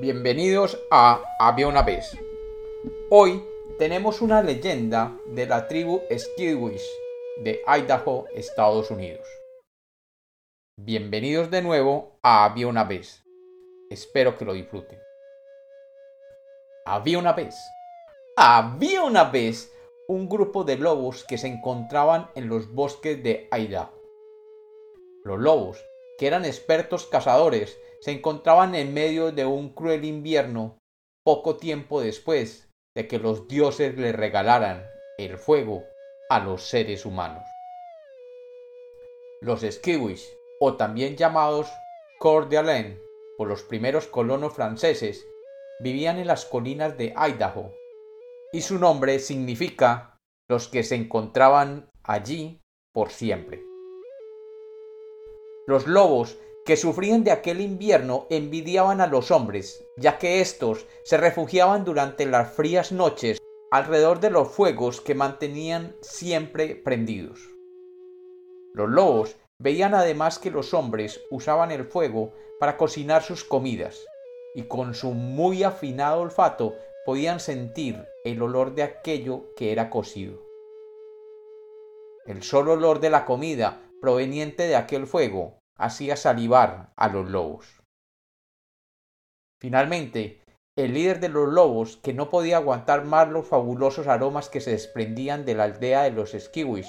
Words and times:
Bienvenidos 0.00 0.76
a 0.90 1.22
Había 1.38 1.68
una 1.68 1.82
vez. 1.82 2.18
Hoy 3.10 3.44
tenemos 3.78 4.22
una 4.22 4.42
leyenda 4.42 5.16
de 5.26 5.46
la 5.46 5.68
tribu 5.68 6.02
Skidwish 6.10 6.82
de 7.44 7.60
Idaho, 7.64 8.26
Estados 8.34 8.90
Unidos. 8.90 9.24
Bienvenidos 10.76 11.48
de 11.48 11.62
nuevo 11.62 12.18
a 12.24 12.44
Había 12.44 12.66
una 12.66 12.82
vez. 12.82 13.22
Espero 13.88 14.36
que 14.36 14.44
lo 14.44 14.54
disfruten. 14.54 14.98
Había 16.86 17.20
una 17.20 17.32
vez. 17.32 17.54
Había 18.36 19.04
una 19.04 19.22
vez 19.22 19.72
un 20.08 20.28
grupo 20.28 20.64
de 20.64 20.76
lobos 20.76 21.22
que 21.22 21.38
se 21.38 21.46
encontraban 21.46 22.32
en 22.34 22.48
los 22.48 22.68
bosques 22.72 23.22
de 23.22 23.48
Idaho. 23.52 23.92
Los 25.22 25.38
lobos, 25.38 25.78
que 26.18 26.26
eran 26.26 26.44
expertos 26.44 27.06
cazadores, 27.06 27.78
se 28.04 28.10
encontraban 28.10 28.74
en 28.74 28.92
medio 28.92 29.32
de 29.32 29.46
un 29.46 29.70
cruel 29.70 30.04
invierno 30.04 30.76
poco 31.24 31.56
tiempo 31.56 32.02
después 32.02 32.68
de 32.94 33.08
que 33.08 33.18
los 33.18 33.48
dioses 33.48 33.96
le 33.96 34.12
regalaran 34.12 34.84
el 35.16 35.38
fuego 35.38 35.84
a 36.28 36.38
los 36.38 36.64
seres 36.64 37.06
humanos. 37.06 37.44
Los 39.40 39.62
Skiwish, 39.62 40.22
o 40.60 40.76
también 40.76 41.16
llamados 41.16 41.66
Coeur 42.18 42.46
d'Alene 42.50 42.98
por 43.38 43.48
los 43.48 43.62
primeros 43.62 44.06
colonos 44.06 44.52
franceses, 44.52 45.26
vivían 45.80 46.18
en 46.18 46.26
las 46.26 46.44
colinas 46.44 46.98
de 46.98 47.14
Idaho, 47.16 47.72
y 48.52 48.60
su 48.60 48.78
nombre 48.78 49.18
significa 49.18 50.20
los 50.46 50.68
que 50.68 50.82
se 50.82 50.96
encontraban 50.96 51.88
allí 52.02 52.60
por 52.92 53.08
siempre. 53.08 53.62
Los 55.66 55.86
lobos 55.86 56.36
que 56.64 56.76
sufrían 56.76 57.24
de 57.24 57.30
aquel 57.30 57.60
invierno 57.60 58.26
envidiaban 58.30 59.00
a 59.00 59.06
los 59.06 59.30
hombres, 59.30 59.84
ya 59.98 60.18
que 60.18 60.40
éstos 60.40 60.86
se 61.04 61.18
refugiaban 61.18 61.84
durante 61.84 62.24
las 62.24 62.52
frías 62.52 62.90
noches 62.90 63.38
alrededor 63.70 64.20
de 64.20 64.30
los 64.30 64.48
fuegos 64.48 65.00
que 65.00 65.14
mantenían 65.14 65.94
siempre 66.00 66.74
prendidos. 66.74 67.40
Los 68.72 68.88
lobos 68.88 69.36
veían 69.58 69.94
además 69.94 70.38
que 70.38 70.50
los 70.50 70.72
hombres 70.74 71.20
usaban 71.30 71.70
el 71.70 71.84
fuego 71.84 72.32
para 72.58 72.76
cocinar 72.76 73.22
sus 73.22 73.44
comidas, 73.44 74.00
y 74.54 74.62
con 74.62 74.94
su 74.94 75.10
muy 75.10 75.64
afinado 75.64 76.20
olfato 76.20 76.74
podían 77.04 77.40
sentir 77.40 78.06
el 78.24 78.40
olor 78.40 78.74
de 78.74 78.84
aquello 78.84 79.52
que 79.56 79.72
era 79.72 79.90
cocido. 79.90 80.40
El 82.26 82.42
solo 82.42 82.72
olor 82.72 83.00
de 83.00 83.10
la 83.10 83.26
comida 83.26 83.82
proveniente 84.00 84.66
de 84.66 84.76
aquel 84.76 85.06
fuego 85.06 85.60
hacía 85.76 86.16
salivar 86.16 86.92
a 86.96 87.08
los 87.08 87.30
lobos. 87.30 87.82
Finalmente, 89.60 90.42
el 90.76 90.94
líder 90.94 91.20
de 91.20 91.28
los 91.28 91.48
lobos, 91.48 91.98
que 91.98 92.12
no 92.12 92.30
podía 92.30 92.56
aguantar 92.56 93.04
más 93.04 93.28
los 93.28 93.46
fabulosos 93.46 94.08
aromas 94.08 94.48
que 94.48 94.60
se 94.60 94.72
desprendían 94.72 95.44
de 95.44 95.54
la 95.54 95.64
aldea 95.64 96.02
de 96.02 96.10
los 96.10 96.32
Skiwish, 96.32 96.88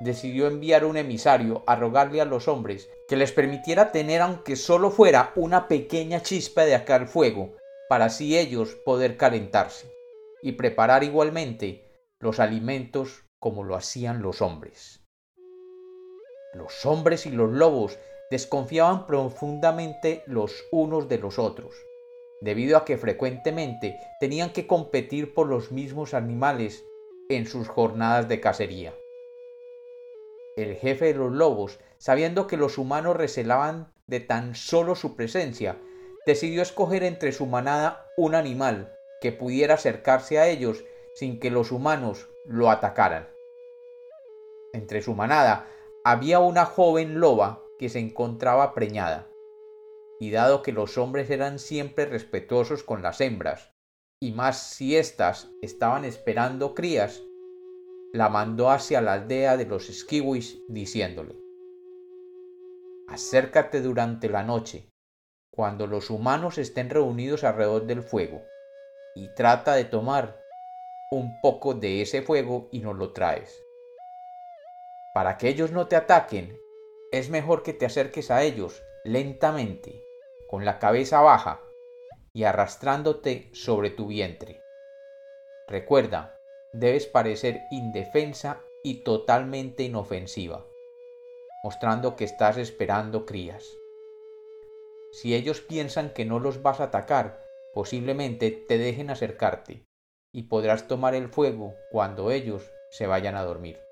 decidió 0.00 0.46
enviar 0.46 0.84
un 0.84 0.96
emisario 0.96 1.64
a 1.66 1.76
rogarle 1.76 2.20
a 2.20 2.24
los 2.24 2.48
hombres 2.48 2.88
que 3.08 3.16
les 3.16 3.32
permitiera 3.32 3.92
tener 3.92 4.20
aunque 4.22 4.56
solo 4.56 4.90
fuera 4.90 5.32
una 5.34 5.68
pequeña 5.68 6.22
chispa 6.22 6.64
de 6.64 6.74
aquel 6.74 7.06
fuego, 7.06 7.56
para 7.88 8.06
así 8.06 8.38
ellos 8.38 8.76
poder 8.84 9.16
calentarse 9.16 9.90
y 10.42 10.52
preparar 10.52 11.04
igualmente 11.04 11.84
los 12.20 12.38
alimentos 12.38 13.24
como 13.40 13.64
lo 13.64 13.76
hacían 13.76 14.22
los 14.22 14.40
hombres. 14.40 15.02
Los 16.54 16.86
hombres 16.86 17.26
y 17.26 17.30
los 17.30 17.52
lobos 17.52 17.98
desconfiaban 18.30 19.06
profundamente 19.06 20.22
los 20.26 20.64
unos 20.70 21.08
de 21.08 21.18
los 21.18 21.38
otros, 21.38 21.74
debido 22.40 22.76
a 22.76 22.84
que 22.84 22.98
frecuentemente 22.98 23.98
tenían 24.20 24.50
que 24.50 24.66
competir 24.66 25.34
por 25.34 25.46
los 25.46 25.72
mismos 25.72 26.14
animales 26.14 26.84
en 27.28 27.46
sus 27.46 27.68
jornadas 27.68 28.28
de 28.28 28.40
cacería. 28.40 28.94
El 30.56 30.74
jefe 30.74 31.06
de 31.06 31.14
los 31.14 31.32
lobos, 31.32 31.78
sabiendo 31.98 32.46
que 32.46 32.56
los 32.56 32.78
humanos 32.78 33.16
recelaban 33.16 33.92
de 34.06 34.20
tan 34.20 34.54
solo 34.54 34.94
su 34.94 35.14
presencia, 35.14 35.78
decidió 36.26 36.62
escoger 36.62 37.04
entre 37.04 37.32
su 37.32 37.46
manada 37.46 38.06
un 38.16 38.34
animal 38.34 38.92
que 39.20 39.32
pudiera 39.32 39.74
acercarse 39.74 40.38
a 40.38 40.48
ellos 40.48 40.84
sin 41.14 41.40
que 41.40 41.50
los 41.50 41.72
humanos 41.72 42.28
lo 42.44 42.70
atacaran. 42.70 43.28
Entre 44.72 45.02
su 45.02 45.14
manada 45.14 45.66
había 46.04 46.40
una 46.40 46.64
joven 46.64 47.20
loba 47.20 47.62
que 47.78 47.88
se 47.88 47.98
encontraba 47.98 48.74
preñada. 48.74 49.28
Y 50.20 50.30
dado 50.30 50.62
que 50.62 50.72
los 50.72 50.98
hombres 50.98 51.30
eran 51.30 51.58
siempre 51.58 52.06
respetuosos 52.06 52.82
con 52.82 53.02
las 53.02 53.20
hembras, 53.20 53.72
y 54.20 54.32
más 54.32 54.58
si 54.58 54.96
éstas 54.96 55.50
estaban 55.62 56.04
esperando 56.04 56.74
crías, 56.74 57.22
la 58.12 58.28
mandó 58.28 58.70
hacia 58.70 59.00
la 59.00 59.12
aldea 59.12 59.56
de 59.56 59.66
los 59.66 59.86
Skiwish 59.86 60.64
diciéndole 60.68 61.36
Acércate 63.08 63.80
durante 63.80 64.28
la 64.28 64.42
noche, 64.42 64.90
cuando 65.50 65.86
los 65.86 66.10
humanos 66.10 66.58
estén 66.58 66.90
reunidos 66.90 67.44
alrededor 67.44 67.86
del 67.86 68.02
fuego, 68.02 68.42
y 69.14 69.28
trata 69.34 69.74
de 69.74 69.84
tomar 69.84 70.38
un 71.10 71.40
poco 71.40 71.74
de 71.74 72.02
ese 72.02 72.22
fuego 72.22 72.68
y 72.70 72.80
nos 72.80 72.96
lo 72.96 73.12
traes. 73.12 73.54
Para 75.14 75.38
que 75.38 75.48
ellos 75.48 75.72
no 75.72 75.86
te 75.86 75.96
ataquen 75.96 76.56
es 77.10 77.30
mejor 77.30 77.62
que 77.62 77.72
te 77.72 77.86
acerques 77.86 78.30
a 78.30 78.42
ellos 78.42 78.82
lentamente, 79.04 80.02
con 80.48 80.64
la 80.64 80.78
cabeza 80.78 81.20
baja 81.20 81.60
y 82.34 82.44
arrastrándote 82.44 83.50
sobre 83.54 83.90
tu 83.90 84.06
vientre. 84.06 84.60
Recuerda, 85.66 86.34
debes 86.72 87.06
parecer 87.06 87.62
indefensa 87.70 88.60
y 88.84 89.02
totalmente 89.02 89.82
inofensiva, 89.82 90.66
mostrando 91.64 92.16
que 92.16 92.24
estás 92.24 92.58
esperando 92.58 93.24
crías. 93.24 93.66
Si 95.12 95.34
ellos 95.34 95.60
piensan 95.62 96.10
que 96.10 96.26
no 96.26 96.38
los 96.38 96.62
vas 96.62 96.80
a 96.80 96.84
atacar, 96.84 97.42
posiblemente 97.72 98.50
te 98.50 98.76
dejen 98.76 99.10
acercarte 99.10 99.86
y 100.32 100.44
podrás 100.44 100.86
tomar 100.86 101.14
el 101.14 101.28
fuego 101.28 101.74
cuando 101.90 102.30
ellos 102.30 102.70
se 102.90 103.06
vayan 103.06 103.34
a 103.34 103.44
dormir. 103.44 103.87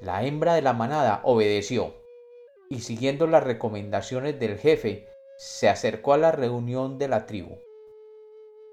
La 0.00 0.24
hembra 0.24 0.54
de 0.54 0.60
la 0.60 0.74
manada 0.74 1.20
obedeció 1.24 1.94
y 2.68 2.80
siguiendo 2.80 3.26
las 3.26 3.42
recomendaciones 3.42 4.38
del 4.38 4.58
jefe, 4.58 5.08
se 5.38 5.70
acercó 5.70 6.12
a 6.12 6.18
la 6.18 6.32
reunión 6.32 6.98
de 6.98 7.08
la 7.08 7.24
tribu. 7.24 7.56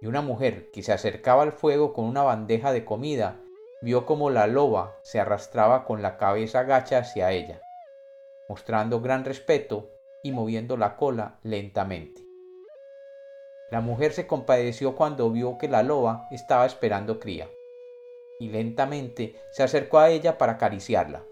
Y 0.01 0.07
una 0.07 0.21
mujer 0.21 0.69
que 0.71 0.83
se 0.83 0.91
acercaba 0.91 1.43
al 1.43 1.53
fuego 1.53 1.93
con 1.93 2.05
una 2.05 2.23
bandeja 2.23 2.73
de 2.73 2.83
comida 2.83 3.39
vio 3.81 4.05
como 4.05 4.29
la 4.29 4.47
loba 4.47 4.97
se 5.01 5.19
arrastraba 5.21 5.85
con 5.85 6.01
la 6.01 6.17
cabeza 6.17 6.63
gacha 6.63 6.97
hacia 6.97 7.31
ella, 7.31 7.61
mostrando 8.49 8.99
gran 8.99 9.23
respeto 9.23 9.89
y 10.23 10.33
moviendo 10.33 10.75
la 10.75 10.97
cola 10.97 11.39
lentamente. 11.43 12.21
La 13.69 13.79
mujer 13.79 14.11
se 14.11 14.27
compadeció 14.27 14.95
cuando 14.95 15.29
vio 15.31 15.57
que 15.57 15.69
la 15.69 15.83
loba 15.83 16.27
estaba 16.31 16.65
esperando 16.65 17.19
cría 17.19 17.47
y 18.39 18.49
lentamente 18.49 19.35
se 19.51 19.63
acercó 19.63 19.99
a 19.99 20.09
ella 20.09 20.37
para 20.37 20.53
acariciarla. 20.53 21.25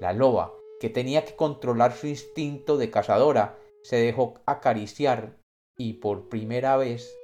La 0.00 0.12
loba, 0.12 0.54
que 0.80 0.90
tenía 0.90 1.24
que 1.24 1.34
controlar 1.34 1.92
su 1.92 2.06
instinto 2.06 2.76
de 2.76 2.90
cazadora, 2.90 3.58
se 3.82 3.96
dejó 3.96 4.34
acariciar 4.46 5.36
y 5.76 5.94
por 5.94 6.28
primera 6.28 6.76
vez 6.76 7.16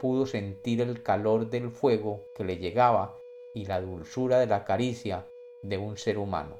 pudo 0.00 0.26
sentir 0.26 0.80
el 0.80 1.02
calor 1.02 1.50
del 1.50 1.70
fuego 1.70 2.22
que 2.36 2.44
le 2.44 2.56
llegaba 2.56 3.16
y 3.54 3.66
la 3.66 3.80
dulzura 3.80 4.38
de 4.38 4.46
la 4.46 4.64
caricia 4.64 5.26
de 5.62 5.78
un 5.78 5.96
ser 5.96 6.18
humano. 6.18 6.56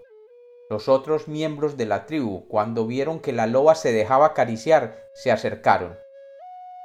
Los 0.70 0.88
otros 0.88 1.28
miembros 1.28 1.76
de 1.76 1.86
la 1.86 2.04
tribu, 2.04 2.46
cuando 2.48 2.86
vieron 2.86 3.20
que 3.20 3.32
la 3.32 3.46
loba 3.46 3.74
se 3.74 3.92
dejaba 3.92 4.26
acariciar, 4.26 5.02
se 5.14 5.30
acercaron, 5.30 5.96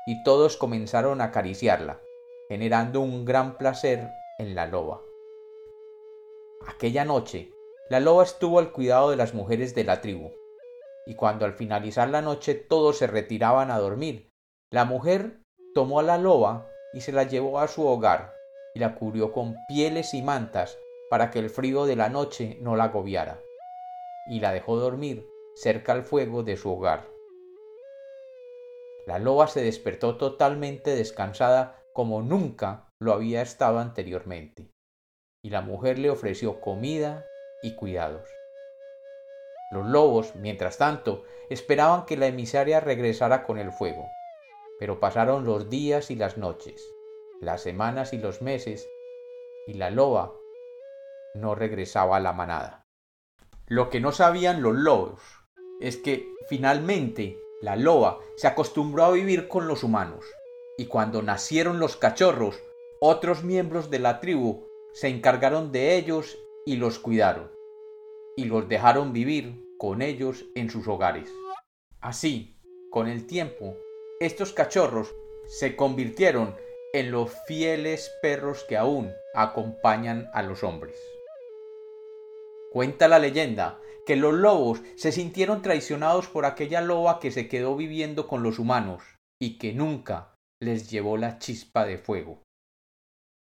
y 0.05 0.23
todos 0.23 0.57
comenzaron 0.57 1.19
a 1.19 1.25
acariciarla, 1.25 1.99
generando 2.47 3.01
un 3.01 3.25
gran 3.25 3.57
placer 3.57 4.09
en 4.43 4.55
la 4.55 4.67
loba. 4.67 5.01
Aquella 6.67 7.05
noche, 7.05 7.51
la 7.89 7.99
loba 7.99 8.23
estuvo 8.23 8.59
al 8.59 8.71
cuidado 8.71 9.09
de 9.09 9.15
las 9.15 9.33
mujeres 9.33 9.73
de 9.73 9.83
la 9.83 10.01
tribu, 10.01 10.31
y 11.05 11.15
cuando 11.15 11.45
al 11.45 11.53
finalizar 11.53 12.09
la 12.09 12.21
noche 12.21 12.55
todos 12.55 12.97
se 12.97 13.07
retiraban 13.07 13.71
a 13.71 13.79
dormir, 13.79 14.31
la 14.71 14.85
mujer 14.85 15.41
tomó 15.73 15.99
a 15.99 16.03
la 16.03 16.17
loba 16.17 16.67
y 16.93 17.01
se 17.01 17.11
la 17.11 17.23
llevó 17.23 17.59
a 17.59 17.67
su 17.67 17.85
hogar 17.85 18.33
y 18.75 18.79
la 18.79 18.95
cubrió 18.95 19.31
con 19.31 19.55
pieles 19.67 20.13
y 20.13 20.21
mantas 20.21 20.77
para 21.09 21.29
que 21.29 21.39
el 21.39 21.49
frío 21.49 21.85
de 21.85 21.95
la 21.95 22.09
noche 22.09 22.57
no 22.61 22.75
la 22.75 22.85
agobiara, 22.85 23.39
y 24.27 24.39
la 24.39 24.51
dejó 24.51 24.77
dormir 24.77 25.27
cerca 25.55 25.91
al 25.91 26.03
fuego 26.03 26.43
de 26.43 26.57
su 26.57 26.71
hogar. 26.71 27.07
La 29.05 29.19
loba 29.19 29.47
se 29.47 29.61
despertó 29.61 30.17
totalmente 30.17 30.95
descansada 30.95 31.83
como 31.93 32.21
nunca 32.21 32.92
lo 33.03 33.13
había 33.13 33.41
estado 33.41 33.79
anteriormente, 33.79 34.71
y 35.43 35.49
la 35.49 35.61
mujer 35.61 35.99
le 35.99 36.09
ofreció 36.09 36.61
comida 36.61 37.25
y 37.61 37.75
cuidados. 37.75 38.27
Los 39.71 39.85
lobos, 39.87 40.35
mientras 40.35 40.77
tanto, 40.77 41.23
esperaban 41.49 42.05
que 42.05 42.17
la 42.17 42.27
emisaria 42.27 42.79
regresara 42.79 43.43
con 43.43 43.57
el 43.57 43.71
fuego, 43.71 44.09
Pero 44.79 44.99
pasaron 44.99 45.45
los 45.45 45.69
días 45.69 46.11
y 46.11 46.15
las 46.15 46.37
noches, 46.37 46.83
las 47.39 47.61
semanas 47.61 48.11
y 48.11 48.17
los 48.17 48.41
meses, 48.41 48.87
y 49.67 49.75
la 49.75 49.91
loba 49.91 50.33
no 51.35 51.55
regresaba 51.55 52.17
a 52.17 52.19
la 52.19 52.33
manada. 52.33 52.85
Lo 53.67 53.89
que 53.89 54.01
no 54.01 54.11
sabían 54.11 54.61
los 54.61 54.75
lobos 54.75 55.21
es 55.79 55.97
que 55.97 56.27
finalmente 56.49 57.37
la 57.61 57.75
loba 57.75 58.19
se 58.35 58.47
acostumbró 58.47 59.05
a 59.05 59.11
vivir 59.11 59.47
con 59.47 59.67
los 59.67 59.83
humanos, 59.83 60.25
y 60.77 60.87
cuando 60.87 61.21
nacieron 61.21 61.79
los 61.79 61.95
cachorros, 61.95 62.61
otros 63.05 63.43
miembros 63.43 63.89
de 63.89 63.99
la 63.99 64.21
tribu 64.21 64.65
se 64.93 65.09
encargaron 65.09 65.73
de 65.73 65.97
ellos 65.97 66.39
y 66.65 66.77
los 66.77 66.99
cuidaron, 66.99 67.51
y 68.37 68.45
los 68.45 68.69
dejaron 68.69 69.11
vivir 69.11 69.61
con 69.77 70.01
ellos 70.01 70.45
en 70.55 70.69
sus 70.69 70.87
hogares. 70.87 71.29
Así, 71.99 72.55
con 72.91 73.09
el 73.09 73.27
tiempo, 73.27 73.75
estos 74.21 74.53
cachorros 74.53 75.13
se 75.47 75.75
convirtieron 75.75 76.55
en 76.93 77.11
los 77.11 77.29
fieles 77.45 78.09
perros 78.21 78.63
que 78.69 78.77
aún 78.77 79.11
acompañan 79.35 80.29
a 80.33 80.41
los 80.41 80.63
hombres. 80.63 80.95
Cuenta 82.71 83.09
la 83.09 83.19
leyenda 83.19 83.81
que 84.05 84.15
los 84.15 84.33
lobos 84.33 84.81
se 84.95 85.11
sintieron 85.11 85.61
traicionados 85.61 86.29
por 86.29 86.45
aquella 86.45 86.79
loba 86.79 87.19
que 87.19 87.31
se 87.31 87.49
quedó 87.49 87.75
viviendo 87.75 88.29
con 88.29 88.43
los 88.43 88.59
humanos 88.59 89.03
y 89.41 89.57
que 89.57 89.73
nunca 89.73 90.37
les 90.61 90.89
llevó 90.89 91.17
la 91.17 91.37
chispa 91.37 91.85
de 91.85 91.97
fuego. 91.97 92.42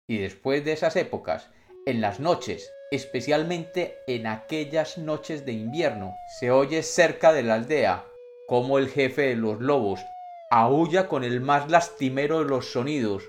Y 0.07 0.17
después 0.17 0.65
de 0.65 0.73
esas 0.73 0.95
épocas, 0.95 1.49
en 1.85 2.01
las 2.01 2.19
noches, 2.19 2.71
especialmente 2.91 3.97
en 4.07 4.27
aquellas 4.27 4.97
noches 4.97 5.45
de 5.45 5.53
invierno, 5.53 6.15
se 6.39 6.51
oye 6.51 6.83
cerca 6.83 7.33
de 7.33 7.43
la 7.43 7.55
aldea 7.55 8.05
como 8.47 8.77
el 8.77 8.89
jefe 8.89 9.23
de 9.23 9.35
los 9.35 9.59
lobos 9.61 10.05
aúlla 10.51 11.07
con 11.07 11.23
el 11.23 11.41
más 11.41 11.71
lastimero 11.71 12.39
de 12.39 12.45
los 12.45 12.71
sonidos, 12.71 13.23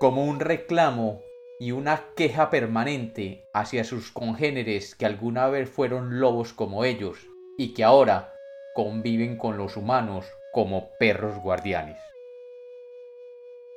como 0.00 0.24
un 0.24 0.40
reclamo 0.40 1.20
y 1.60 1.72
una 1.72 2.06
queja 2.14 2.48
permanente 2.48 3.44
hacia 3.52 3.84
sus 3.84 4.10
congéneres 4.10 4.94
que 4.94 5.04
alguna 5.04 5.48
vez 5.48 5.68
fueron 5.68 6.20
lobos 6.20 6.54
como 6.54 6.84
ellos 6.84 7.18
y 7.58 7.74
que 7.74 7.84
ahora 7.84 8.32
conviven 8.74 9.36
con 9.36 9.58
los 9.58 9.76
humanos 9.76 10.24
como 10.52 10.88
perros 10.98 11.36
guardianes. 11.42 11.98